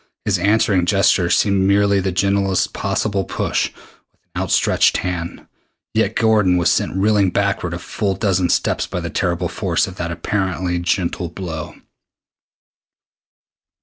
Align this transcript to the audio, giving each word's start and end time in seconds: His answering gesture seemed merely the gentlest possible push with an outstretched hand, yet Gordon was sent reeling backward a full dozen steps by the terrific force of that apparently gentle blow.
His 0.25 0.39
answering 0.39 0.87
gesture 0.87 1.29
seemed 1.29 1.67
merely 1.67 1.99
the 1.99 2.11
gentlest 2.11 2.73
possible 2.73 3.23
push 3.23 3.71
with 3.71 3.81
an 4.33 4.41
outstretched 4.41 4.97
hand, 4.97 5.45
yet 5.93 6.15
Gordon 6.15 6.57
was 6.57 6.71
sent 6.71 6.95
reeling 6.97 7.29
backward 7.29 7.75
a 7.75 7.77
full 7.77 8.15
dozen 8.15 8.49
steps 8.49 8.87
by 8.87 8.99
the 8.99 9.11
terrific 9.11 9.51
force 9.51 9.85
of 9.85 9.97
that 9.97 10.09
apparently 10.11 10.79
gentle 10.79 11.29
blow. 11.29 11.75